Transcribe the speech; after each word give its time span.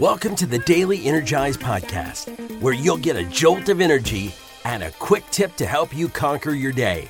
Welcome 0.00 0.34
to 0.36 0.46
the 0.46 0.60
Daily 0.60 1.04
Energize 1.04 1.58
Podcast, 1.58 2.30
where 2.62 2.72
you'll 2.72 2.96
get 2.96 3.16
a 3.16 3.24
jolt 3.24 3.68
of 3.68 3.82
energy 3.82 4.34
and 4.64 4.82
a 4.82 4.92
quick 4.92 5.24
tip 5.30 5.54
to 5.56 5.66
help 5.66 5.94
you 5.94 6.08
conquer 6.08 6.52
your 6.52 6.72
day. 6.72 7.06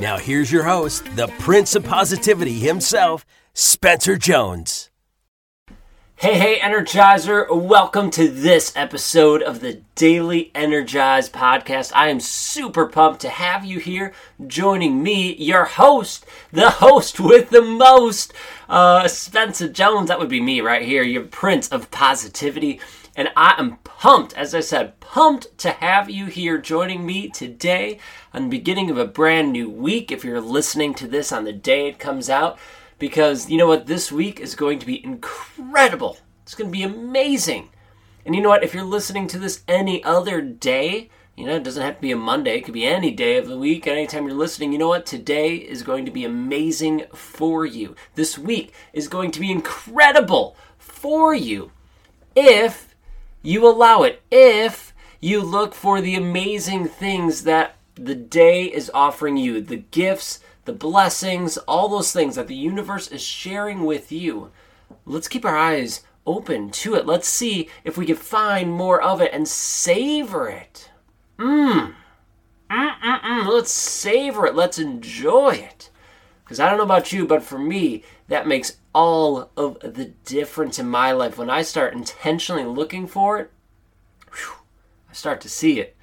Now, 0.00 0.18
here's 0.18 0.50
your 0.50 0.64
host, 0.64 1.04
the 1.14 1.28
Prince 1.38 1.76
of 1.76 1.84
Positivity 1.84 2.58
himself, 2.58 3.24
Spencer 3.52 4.16
Jones. 4.16 4.90
Hey, 6.24 6.38
hey, 6.38 6.58
Energizer. 6.58 7.54
Welcome 7.54 8.10
to 8.12 8.28
this 8.28 8.72
episode 8.74 9.42
of 9.42 9.60
the 9.60 9.82
Daily 9.94 10.50
Energize 10.54 11.28
podcast. 11.28 11.92
I 11.94 12.08
am 12.08 12.18
super 12.18 12.86
pumped 12.86 13.20
to 13.20 13.28
have 13.28 13.66
you 13.66 13.78
here 13.78 14.14
joining 14.46 15.02
me, 15.02 15.34
your 15.34 15.66
host, 15.66 16.24
the 16.50 16.70
host 16.70 17.20
with 17.20 17.50
the 17.50 17.60
most, 17.60 18.32
uh, 18.70 19.06
Spencer 19.06 19.68
Jones. 19.68 20.08
That 20.08 20.18
would 20.18 20.30
be 20.30 20.40
me 20.40 20.62
right 20.62 20.80
here, 20.80 21.02
your 21.02 21.24
Prince 21.24 21.68
of 21.68 21.90
Positivity. 21.90 22.80
And 23.14 23.28
I 23.36 23.56
am 23.58 23.76
pumped, 23.84 24.32
as 24.32 24.54
I 24.54 24.60
said, 24.60 24.98
pumped 25.00 25.58
to 25.58 25.72
have 25.72 26.08
you 26.08 26.24
here 26.24 26.56
joining 26.56 27.04
me 27.04 27.28
today 27.28 27.98
on 28.32 28.44
the 28.44 28.48
beginning 28.48 28.88
of 28.88 28.96
a 28.96 29.04
brand 29.04 29.52
new 29.52 29.68
week. 29.68 30.10
If 30.10 30.24
you're 30.24 30.40
listening 30.40 30.94
to 30.94 31.06
this 31.06 31.32
on 31.32 31.44
the 31.44 31.52
day 31.52 31.86
it 31.86 31.98
comes 31.98 32.30
out, 32.30 32.58
because 32.98 33.50
you 33.50 33.58
know 33.58 33.66
what? 33.66 33.86
This 33.86 34.10
week 34.10 34.40
is 34.40 34.54
going 34.54 34.78
to 34.78 34.86
be 34.86 35.04
incredible. 35.04 36.18
It's 36.42 36.54
going 36.54 36.70
to 36.70 36.76
be 36.76 36.82
amazing. 36.82 37.70
And 38.26 38.34
you 38.34 38.40
know 38.40 38.48
what? 38.48 38.64
If 38.64 38.74
you're 38.74 38.84
listening 38.84 39.26
to 39.28 39.38
this 39.38 39.62
any 39.68 40.02
other 40.04 40.40
day, 40.40 41.10
you 41.36 41.46
know, 41.46 41.56
it 41.56 41.64
doesn't 41.64 41.82
have 41.82 41.96
to 41.96 42.00
be 42.00 42.12
a 42.12 42.16
Monday, 42.16 42.56
it 42.56 42.64
could 42.64 42.74
be 42.74 42.86
any 42.86 43.10
day 43.10 43.36
of 43.36 43.48
the 43.48 43.58
week, 43.58 43.86
anytime 43.86 44.26
you're 44.26 44.36
listening. 44.36 44.72
You 44.72 44.78
know 44.78 44.88
what? 44.88 45.04
Today 45.04 45.56
is 45.56 45.82
going 45.82 46.04
to 46.04 46.10
be 46.10 46.24
amazing 46.24 47.04
for 47.12 47.66
you. 47.66 47.96
This 48.14 48.38
week 48.38 48.72
is 48.92 49.08
going 49.08 49.30
to 49.32 49.40
be 49.40 49.50
incredible 49.50 50.56
for 50.78 51.34
you 51.34 51.72
if 52.36 52.94
you 53.42 53.66
allow 53.66 54.02
it, 54.02 54.22
if 54.30 54.94
you 55.20 55.42
look 55.42 55.74
for 55.74 56.00
the 56.00 56.14
amazing 56.14 56.86
things 56.86 57.44
that 57.44 57.76
the 57.94 58.14
day 58.14 58.64
is 58.64 58.90
offering 58.92 59.36
you, 59.36 59.60
the 59.60 59.76
gifts, 59.76 60.40
the 60.64 60.72
blessings, 60.72 61.56
all 61.58 61.88
those 61.88 62.12
things 62.12 62.36
that 62.36 62.48
the 62.48 62.54
universe 62.54 63.08
is 63.08 63.22
sharing 63.22 63.84
with 63.84 64.10
you. 64.10 64.50
Let's 65.04 65.28
keep 65.28 65.44
our 65.44 65.56
eyes 65.56 66.02
open 66.26 66.70
to 66.70 66.94
it. 66.94 67.06
Let's 67.06 67.28
see 67.28 67.68
if 67.84 67.96
we 67.96 68.06
can 68.06 68.16
find 68.16 68.72
more 68.72 69.00
of 69.00 69.20
it 69.20 69.32
and 69.32 69.46
savor 69.46 70.48
it. 70.48 70.90
Mmm. 71.38 71.94
Mm-mm-mm. 72.70 73.46
Let's 73.46 73.70
savor 73.70 74.46
it. 74.46 74.54
Let's 74.54 74.78
enjoy 74.78 75.50
it. 75.50 75.90
Because 76.44 76.60
I 76.60 76.68
don't 76.68 76.78
know 76.78 76.84
about 76.84 77.12
you, 77.12 77.26
but 77.26 77.42
for 77.42 77.58
me, 77.58 78.02
that 78.28 78.46
makes 78.46 78.76
all 78.94 79.50
of 79.56 79.78
the 79.80 80.12
difference 80.24 80.78
in 80.78 80.88
my 80.88 81.12
life. 81.12 81.38
When 81.38 81.50
I 81.50 81.62
start 81.62 81.94
intentionally 81.94 82.64
looking 82.64 83.06
for 83.06 83.38
it, 83.38 83.50
whew, 84.32 84.54
I 85.10 85.14
start 85.14 85.40
to 85.42 85.48
see 85.48 85.80
it 85.80 85.96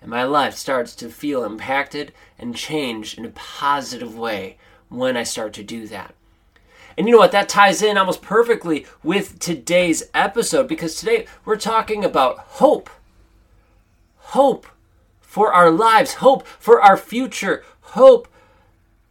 and 0.00 0.10
my 0.10 0.24
life 0.24 0.54
starts 0.54 0.94
to 0.96 1.08
feel 1.08 1.44
impacted 1.44 2.12
and 2.38 2.54
changed 2.54 3.18
in 3.18 3.24
a 3.24 3.30
positive 3.30 4.16
way 4.16 4.56
when 4.88 5.16
I 5.16 5.22
start 5.22 5.52
to 5.54 5.62
do 5.62 5.86
that. 5.88 6.14
And 6.96 7.06
you 7.06 7.12
know 7.12 7.18
what? 7.18 7.32
That 7.32 7.48
ties 7.48 7.82
in 7.82 7.96
almost 7.96 8.22
perfectly 8.22 8.86
with 9.02 9.38
today's 9.38 10.04
episode 10.14 10.66
because 10.66 10.96
today 10.96 11.26
we're 11.44 11.56
talking 11.56 12.04
about 12.04 12.38
hope. 12.38 12.90
Hope 14.16 14.66
for 15.20 15.52
our 15.52 15.70
lives, 15.70 16.14
hope 16.14 16.46
for 16.46 16.80
our 16.80 16.96
future, 16.96 17.62
hope 17.80 18.28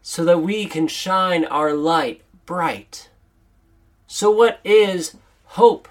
so 0.02 0.24
that 0.26 0.42
we 0.42 0.66
can 0.66 0.88
shine 0.88 1.46
our 1.46 1.74
light 1.74 2.22
bright. 2.46 3.10
So, 4.08 4.32
what 4.32 4.60
is 4.64 5.16
hope? 5.46 5.88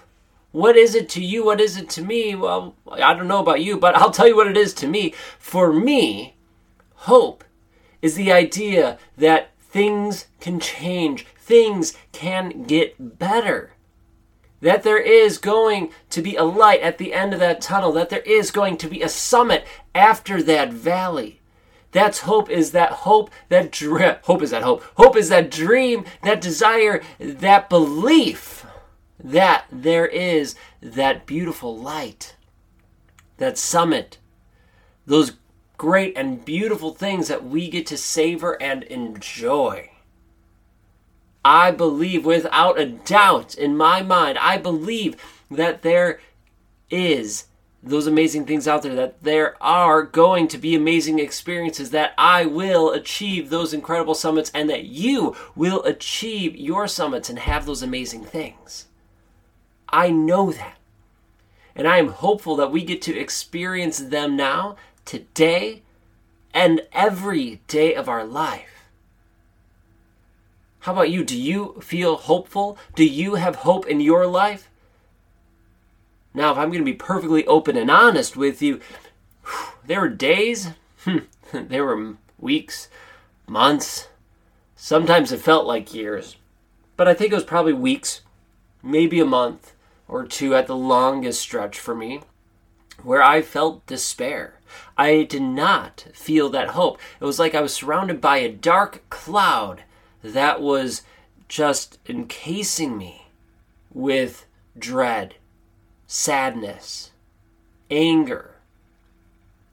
What 0.57 0.75
is 0.75 0.95
it 0.95 1.07
to 1.09 1.23
you? 1.23 1.45
What 1.45 1.61
is 1.61 1.77
it 1.77 1.87
to 1.89 2.01
me? 2.01 2.33
Well, 2.33 2.75
I 2.91 3.13
don't 3.13 3.27
know 3.27 3.41
about 3.41 3.61
you, 3.61 3.77
but 3.77 3.93
I'll 3.93 4.09
tell 4.09 4.27
you 4.27 4.35
what 4.35 4.47
it 4.47 4.57
is 4.57 4.73
to 4.75 4.87
me. 4.87 5.13
For 5.37 5.71
me, 5.71 6.35
hope 6.95 7.43
is 8.01 8.15
the 8.15 8.31
idea 8.31 8.97
that 9.15 9.51
things 9.59 10.25
can 10.39 10.59
change, 10.59 11.27
things 11.37 11.95
can 12.11 12.63
get 12.63 13.19
better. 13.19 13.73
That 14.59 14.81
there 14.81 14.97
is 14.97 15.37
going 15.37 15.91
to 16.09 16.23
be 16.23 16.35
a 16.35 16.43
light 16.43 16.81
at 16.81 16.97
the 16.97 17.13
end 17.13 17.35
of 17.35 17.39
that 17.39 17.61
tunnel, 17.61 17.91
that 17.91 18.09
there 18.09 18.21
is 18.21 18.49
going 18.49 18.77
to 18.77 18.89
be 18.89 19.03
a 19.03 19.09
summit 19.09 19.63
after 19.93 20.41
that 20.41 20.73
valley. 20.73 21.39
That's 21.91 22.21
hope 22.21 22.49
is 22.49 22.71
that 22.71 22.91
hope, 23.05 23.29
that 23.49 23.71
dream. 23.71 24.15
Hope 24.23 24.41
is 24.41 24.49
that 24.49 24.63
hope. 24.63 24.83
Hope 24.95 25.15
is 25.15 25.29
that 25.29 25.51
dream, 25.51 26.03
that 26.23 26.41
desire, 26.41 27.03
that 27.19 27.69
belief 27.69 28.65
that 29.23 29.65
there 29.71 30.05
is 30.05 30.55
that 30.81 31.25
beautiful 31.25 31.77
light, 31.77 32.35
that 33.37 33.57
summit, 33.57 34.17
those 35.05 35.33
great 35.77 36.17
and 36.17 36.43
beautiful 36.43 36.93
things 36.93 37.27
that 37.27 37.45
we 37.45 37.69
get 37.69 37.85
to 37.87 37.97
savor 37.97 38.61
and 38.61 38.83
enjoy. 38.83 39.89
I 41.45 41.71
believe 41.71 42.25
without 42.25 42.79
a 42.79 42.85
doubt 42.85 43.55
in 43.55 43.77
my 43.77 44.01
mind, 44.01 44.37
I 44.37 44.57
believe 44.57 45.15
that 45.49 45.81
there 45.81 46.19
is 46.89 47.45
those 47.83 48.07
amazing 48.07 48.45
things 48.45 48.67
out 48.67 48.81
there, 48.81 48.95
that 48.95 49.23
there 49.23 49.55
are 49.61 50.03
going 50.03 50.47
to 50.49 50.57
be 50.57 50.75
amazing 50.75 51.19
experiences, 51.19 51.91
that 51.91 52.13
I 52.17 52.45
will 52.45 52.91
achieve 52.91 53.49
those 53.49 53.73
incredible 53.73 54.15
summits, 54.15 54.51
and 54.53 54.69
that 54.69 54.85
you 54.85 55.35
will 55.55 55.83
achieve 55.83 56.55
your 56.55 56.87
summits 56.87 57.29
and 57.29 57.39
have 57.39 57.65
those 57.65 57.83
amazing 57.83 58.25
things. 58.25 58.87
I 59.89 60.09
know 60.09 60.51
that. 60.51 60.77
And 61.75 61.87
I 61.87 61.97
am 61.97 62.09
hopeful 62.09 62.55
that 62.55 62.71
we 62.71 62.83
get 62.83 63.01
to 63.03 63.17
experience 63.17 63.99
them 63.99 64.35
now, 64.35 64.77
today, 65.05 65.83
and 66.53 66.81
every 66.91 67.61
day 67.67 67.93
of 67.93 68.09
our 68.09 68.25
life. 68.25 68.77
How 70.79 70.93
about 70.93 71.09
you? 71.09 71.23
Do 71.23 71.37
you 71.37 71.79
feel 71.81 72.15
hopeful? 72.15 72.77
Do 72.95 73.05
you 73.05 73.35
have 73.35 73.57
hope 73.57 73.85
in 73.87 73.99
your 73.99 74.25
life? 74.25 74.69
Now, 76.33 76.51
if 76.51 76.57
I'm 76.57 76.69
going 76.69 76.81
to 76.81 76.85
be 76.85 76.93
perfectly 76.93 77.45
open 77.45 77.75
and 77.77 77.91
honest 77.91 78.37
with 78.37 78.61
you, 78.61 78.79
there 79.85 80.01
were 80.01 80.09
days, 80.09 80.69
hmm, 81.03 81.17
there 81.51 81.83
were 81.83 82.15
weeks, 82.39 82.89
months, 83.47 84.07
sometimes 84.75 85.31
it 85.31 85.41
felt 85.41 85.65
like 85.65 85.93
years, 85.93 86.37
but 86.95 87.07
I 87.07 87.13
think 87.13 87.31
it 87.31 87.35
was 87.35 87.43
probably 87.43 87.73
weeks, 87.73 88.21
maybe 88.81 89.19
a 89.19 89.25
month, 89.25 89.73
or 90.07 90.25
two 90.25 90.55
at 90.55 90.67
the 90.67 90.75
longest 90.75 91.41
stretch 91.41 91.79
for 91.79 91.95
me, 91.95 92.21
where 93.03 93.21
I 93.21 93.41
felt 93.41 93.85
despair. 93.85 94.59
I 94.97 95.23
did 95.23 95.41
not 95.41 96.07
feel 96.13 96.49
that 96.49 96.69
hope. 96.69 96.99
It 97.19 97.25
was 97.25 97.39
like 97.39 97.55
I 97.55 97.61
was 97.61 97.73
surrounded 97.73 98.19
by 98.19 98.37
a 98.37 98.51
dark 98.51 99.07
cloud 99.09 99.83
that 100.23 100.61
was 100.61 101.03
just 101.47 101.99
encasing 102.07 102.97
me 102.97 103.27
with 103.93 104.45
dread, 104.77 105.35
sadness, 106.05 107.11
anger, 107.89 108.55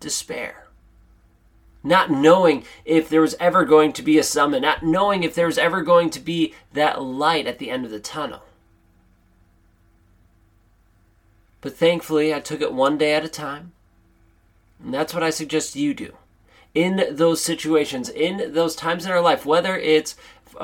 despair. 0.01 0.69
Not 1.83 2.11
knowing 2.11 2.65
if 2.85 3.09
there 3.09 3.21
was 3.21 3.37
ever 3.39 3.65
going 3.65 3.93
to 3.95 4.03
be 4.03 4.19
a 4.19 4.23
summit, 4.23 4.63
not 4.63 4.83
knowing 4.83 5.23
if 5.23 5.35
there 5.35 5.47
was 5.47 5.59
ever 5.59 5.83
going 5.83 6.09
to 6.11 6.21
be 6.21 6.55
that 6.73 7.03
light 7.03 7.47
at 7.47 7.59
the 7.59 7.71
end 7.71 7.85
of 7.85 7.91
the 7.91 8.01
tunnel. 8.01 8.43
But 11.65 11.79
thankfully, 11.79 12.35
I 12.35 12.41
took 12.41 12.61
it 12.61 12.75
one 12.75 12.99
day 12.99 13.15
at 13.15 13.25
a 13.25 13.29
time. 13.29 13.73
And 14.85 14.93
that's 14.93 15.15
what 15.15 15.23
I 15.23 15.31
suggest 15.31 15.75
you 15.75 15.95
do. 15.95 16.13
In 16.75 17.07
those 17.11 17.41
situations, 17.41 18.11
in 18.11 18.53
those 18.53 18.77
times 18.77 19.07
in 19.07 19.11
our 19.11 19.23
life, 19.23 19.47
whether 19.47 19.75
it's 19.79 20.15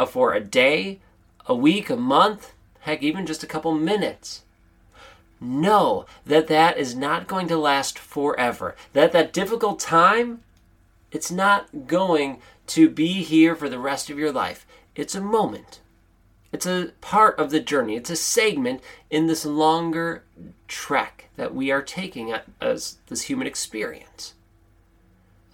for 0.09 0.35
a 0.35 0.41
day, 0.41 0.99
a 1.47 1.55
week, 1.55 1.89
a 1.89 1.97
month, 1.97 2.53
heck, 2.81 3.03
even 3.03 3.25
just 3.25 3.43
a 3.43 3.47
couple 3.47 3.73
minutes, 3.73 4.43
know 5.41 6.05
that 6.27 6.49
that 6.49 6.77
is 6.77 6.95
not 6.95 7.27
going 7.27 7.49
to 7.49 7.57
last 7.57 7.99
forever. 7.99 8.77
That 8.93 9.13
that 9.13 9.33
difficult 9.33 9.81
time, 9.81 10.43
it's 11.13 11.31
not 11.31 11.87
going 11.87 12.43
to 12.67 12.91
be 12.91 13.23
here 13.23 13.57
for 13.57 13.71
the 13.71 13.79
rest 13.79 14.11
of 14.11 14.19
your 14.19 14.33
life. 14.33 14.67
It's 14.95 15.15
a 15.15 15.23
moment. 15.23 15.81
It's 16.53 16.67
a 16.67 16.93
part 17.01 17.39
of 17.39 17.51
the 17.51 17.61
journey. 17.61 17.97
It's 17.97 18.11
a 18.11 18.17
segment 18.17 18.81
in 19.09 19.27
this 19.27 19.47
longer 19.47 20.25
trek 20.67 21.29
that 21.37 21.55
we 21.55 21.71
are 21.71 21.83
taking 21.83 22.35
as 22.61 22.99
this 23.07 23.23
human 23.23 23.47
experience. 23.47 24.35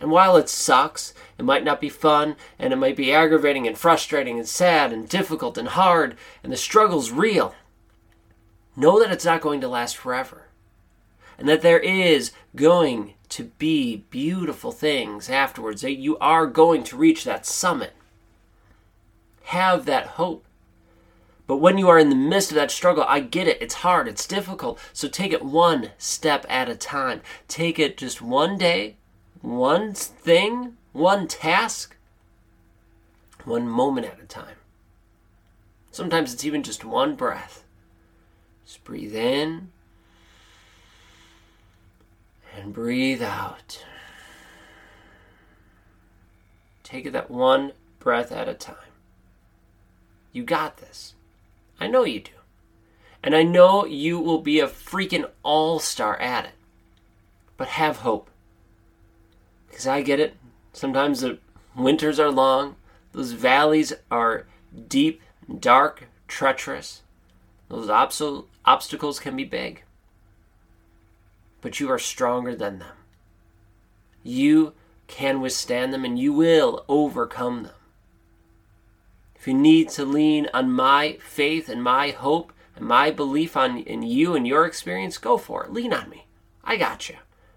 And 0.01 0.11
while 0.11 0.37
it 0.37 0.49
sucks, 0.49 1.15
it 1.39 1.45
might 1.45 1.65
not 1.65 1.81
be 1.81 1.89
fun, 1.89 2.37
and 2.59 2.73
it 2.73 2.77
might 2.77 2.97
be 2.97 3.13
aggravating 3.13 3.67
and 3.67 3.79
frustrating 3.79 4.39
and 4.39 4.49
sad 4.49 4.93
and 4.93 5.09
difficult 5.09 5.57
and 5.57 5.69
hard, 5.69 6.17
and 6.43 6.53
the 6.53 6.57
struggle's 6.57 7.11
real, 7.11 7.55
know 8.75 9.01
that 9.01 9.11
it's 9.11 9.25
not 9.25 9.41
going 9.41 9.61
to 9.63 9.69
last 9.69 9.97
forever. 9.97 10.49
And 11.39 11.49
that 11.49 11.63
there 11.63 11.79
is 11.79 12.33
going 12.55 13.15
to 13.31 13.45
be 13.45 14.05
beautiful 14.11 14.73
things 14.73 15.29
afterwards, 15.31 15.83
that 15.83 15.95
you 15.95 16.19
are 16.19 16.47
going 16.47 16.83
to 16.85 16.97
reach 16.97 17.25
that 17.25 17.47
summit. 17.47 17.93
Have 19.45 19.87
that 19.87 20.07
hope 20.07 20.45
But 21.47 21.59
when 21.59 21.79
you 21.79 21.89
are 21.89 21.99
in 21.99 22.11
the 22.11 22.17
midst 22.17 22.51
of 22.51 22.57
that 22.57 22.71
struggle, 22.71 23.05
I 23.07 23.21
get 23.21 23.47
it. 23.47 23.59
It's 23.61 23.75
hard, 23.75 24.09
it's 24.09 24.27
difficult. 24.27 24.79
So 24.93 25.09
take 25.09 25.33
it 25.33 25.45
one 25.45 25.91
step 25.97 26.45
at 26.49 26.69
a 26.69 26.75
time. 26.75 27.21
Take 27.47 27.79
it 27.79 27.97
just 27.97 28.21
one 28.21 28.59
day, 28.59 28.97
one 29.43 29.95
thing, 29.95 30.77
one 30.93 31.29
task, 31.29 31.97
one 33.45 33.69
moment 33.69 34.07
at 34.07 34.21
a 34.21 34.27
time. 34.27 34.57
Sometimes 35.93 36.35
it's 36.35 36.45
even 36.45 36.63
just 36.63 36.85
one 36.85 37.15
breath. 37.15 37.65
Just 38.67 38.83
breathe 38.83 39.15
in 39.15 39.71
and 42.57 42.73
breathe 42.73 43.23
out. 43.23 43.85
Take 46.83 47.07
it 47.07 47.13
that 47.13 47.31
one 47.31 47.73
breath 47.99 48.33
at 48.33 48.49
a 48.49 48.55
time. 48.55 48.77
You 50.33 50.43
got 50.43 50.79
this. 50.79 51.16
I 51.81 51.87
know 51.87 52.05
you 52.05 52.20
do. 52.20 52.32
And 53.23 53.34
I 53.34 53.43
know 53.43 53.84
you 53.84 54.19
will 54.19 54.40
be 54.40 54.61
a 54.61 54.69
freaking 54.69 55.28
all 55.43 55.78
star 55.78 56.17
at 56.20 56.44
it. 56.44 56.52
But 57.56 57.69
have 57.69 57.99
hope. 57.99 58.31
Because 59.69 59.87
I 59.87 60.02
get 60.02 60.20
it. 60.20 60.37
Sometimes 60.73 61.20
the 61.20 61.38
winters 61.75 62.20
are 62.20 62.31
long, 62.31 62.76
those 63.12 63.32
valleys 63.32 63.93
are 64.11 64.46
deep, 64.88 65.23
dark, 65.58 66.05
treacherous. 66.28 67.02
Those 67.69 67.88
obstacles 67.88 69.19
can 69.19 69.37
be 69.37 69.44
big. 69.44 69.82
But 71.62 71.81
you 71.81 71.90
are 71.90 71.99
stronger 71.99 72.55
than 72.55 72.78
them. 72.78 72.96
You 74.23 74.75
can 75.06 75.40
withstand 75.40 75.94
them 75.94 76.05
and 76.05 76.19
you 76.19 76.32
will 76.32 76.84
overcome 76.88 77.64
them. 77.64 77.73
You 79.47 79.55
need 79.55 79.89
to 79.91 80.05
lean 80.05 80.49
on 80.53 80.73
my 80.73 81.19
faith 81.21 81.69
and 81.69 81.83
my 81.83 82.11
hope 82.11 82.53
and 82.75 82.85
my 82.85 83.11
belief 83.11 83.57
on 83.57 83.79
in 83.79 84.03
you 84.03 84.35
and 84.35 84.47
your 84.47 84.67
experience, 84.67 85.19
go 85.19 85.39
for 85.39 85.65
it. 85.65 85.73
Lean 85.73 85.93
on 85.93 86.11
me. 86.11 86.27
I 86.65 86.77
got 86.77 87.09
you. 87.09 87.17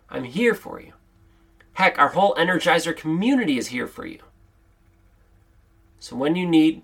I'm 0.10 0.24
here 0.24 0.54
for 0.54 0.80
you. 0.80 0.94
Heck, 1.74 1.98
our 1.98 2.10
whole 2.10 2.36
Energizer 2.36 2.96
community 2.96 3.58
is 3.58 3.68
here 3.68 3.88
for 3.88 4.06
you. 4.06 4.20
So 6.00 6.16
when 6.16 6.36
you 6.36 6.48
need, 6.48 6.84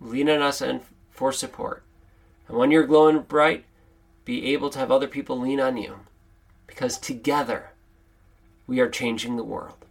lean 0.00 0.30
on 0.30 0.40
us 0.40 0.60
and 0.60 0.82
for 1.10 1.32
support. 1.32 1.82
And 2.48 2.56
when 2.56 2.70
you're 2.70 2.86
glowing 2.86 3.20
bright, 3.20 3.64
be 4.24 4.52
able 4.52 4.70
to 4.70 4.78
have 4.78 4.90
other 4.90 5.08
people 5.08 5.38
lean 5.38 5.60
on 5.60 5.76
you. 5.76 6.00
Because 6.66 6.98
together, 6.98 7.72
we 8.66 8.80
are 8.80 8.88
changing 8.88 9.36
the 9.36 9.44
world. 9.44 9.84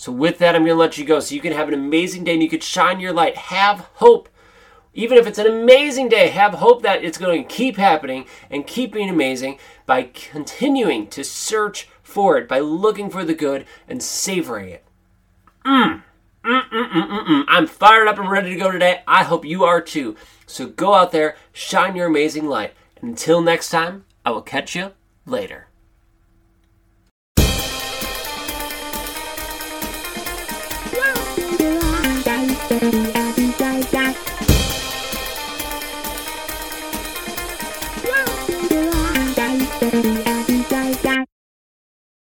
So, 0.00 0.10
with 0.10 0.38
that, 0.38 0.56
I'm 0.56 0.62
going 0.62 0.74
to 0.74 0.80
let 0.80 0.96
you 0.96 1.04
go 1.04 1.20
so 1.20 1.34
you 1.34 1.42
can 1.42 1.52
have 1.52 1.68
an 1.68 1.74
amazing 1.74 2.24
day 2.24 2.32
and 2.32 2.42
you 2.42 2.48
can 2.48 2.60
shine 2.60 3.00
your 3.00 3.12
light. 3.12 3.36
Have 3.36 3.80
hope. 3.96 4.30
Even 4.94 5.18
if 5.18 5.26
it's 5.26 5.38
an 5.38 5.46
amazing 5.46 6.08
day, 6.08 6.28
have 6.28 6.54
hope 6.54 6.80
that 6.80 7.04
it's 7.04 7.18
going 7.18 7.42
to 7.42 7.54
keep 7.54 7.76
happening 7.76 8.24
and 8.48 8.66
keep 8.66 8.94
being 8.94 9.10
amazing 9.10 9.58
by 9.84 10.04
continuing 10.04 11.06
to 11.08 11.22
search 11.22 11.86
for 12.02 12.38
it, 12.38 12.48
by 12.48 12.60
looking 12.60 13.10
for 13.10 13.26
the 13.26 13.34
good 13.34 13.66
and 13.86 14.02
savoring 14.02 14.70
it. 14.70 14.84
Mm. 15.66 16.02
Mm-mm-mm-mm-mm. 16.46 17.44
I'm 17.46 17.66
fired 17.66 18.08
up 18.08 18.18
and 18.18 18.30
ready 18.30 18.54
to 18.54 18.58
go 18.58 18.70
today. 18.70 19.02
I 19.06 19.24
hope 19.24 19.44
you 19.44 19.64
are 19.64 19.82
too. 19.82 20.16
So 20.46 20.66
go 20.66 20.94
out 20.94 21.12
there, 21.12 21.36
shine 21.52 21.94
your 21.94 22.06
amazing 22.06 22.48
light. 22.48 22.72
Until 23.02 23.42
next 23.42 23.68
time, 23.68 24.06
I 24.24 24.30
will 24.30 24.40
catch 24.40 24.74
you 24.74 24.92
later. 25.26 25.66